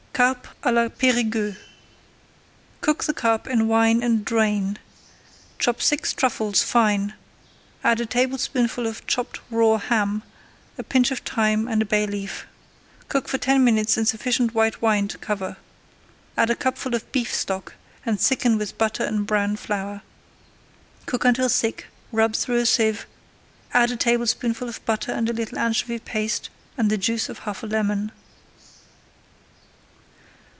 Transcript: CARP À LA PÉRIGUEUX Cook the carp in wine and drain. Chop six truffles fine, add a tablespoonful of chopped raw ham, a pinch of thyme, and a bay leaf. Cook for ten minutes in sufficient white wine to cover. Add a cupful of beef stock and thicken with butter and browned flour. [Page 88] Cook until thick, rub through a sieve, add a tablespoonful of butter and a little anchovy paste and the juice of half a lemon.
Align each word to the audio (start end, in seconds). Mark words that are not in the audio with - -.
CARP 0.13 0.47
À 0.61 0.71
LA 0.71 0.89
PÉRIGUEUX 0.89 1.55
Cook 2.81 3.03
the 3.05 3.13
carp 3.13 3.47
in 3.47 3.67
wine 3.67 4.03
and 4.03 4.23
drain. 4.23 4.77
Chop 5.57 5.81
six 5.81 6.13
truffles 6.13 6.61
fine, 6.61 7.15
add 7.83 7.99
a 7.99 8.05
tablespoonful 8.05 8.85
of 8.85 9.07
chopped 9.07 9.39
raw 9.49 9.77
ham, 9.79 10.21
a 10.77 10.83
pinch 10.83 11.09
of 11.09 11.19
thyme, 11.19 11.67
and 11.67 11.81
a 11.81 11.85
bay 11.85 12.05
leaf. 12.05 12.45
Cook 13.09 13.27
for 13.27 13.39
ten 13.39 13.63
minutes 13.63 13.97
in 13.97 14.05
sufficient 14.05 14.53
white 14.53 14.79
wine 14.79 15.07
to 15.07 15.17
cover. 15.17 15.57
Add 16.37 16.51
a 16.51 16.55
cupful 16.55 16.93
of 16.93 17.09
beef 17.11 17.33
stock 17.33 17.73
and 18.05 18.19
thicken 18.21 18.59
with 18.59 18.77
butter 18.77 19.03
and 19.03 19.25
browned 19.25 19.59
flour. 19.59 20.01
[Page 20.01 20.97
88] 20.97 21.05
Cook 21.07 21.25
until 21.25 21.49
thick, 21.49 21.85
rub 22.11 22.35
through 22.35 22.57
a 22.57 22.67
sieve, 22.67 23.07
add 23.73 23.89
a 23.89 23.95
tablespoonful 23.95 24.69
of 24.69 24.85
butter 24.85 25.13
and 25.13 25.31
a 25.31 25.33
little 25.33 25.57
anchovy 25.57 25.97
paste 25.97 26.51
and 26.77 26.91
the 26.91 26.97
juice 26.99 27.27
of 27.27 27.39
half 27.39 27.63
a 27.63 27.65
lemon. 27.65 28.11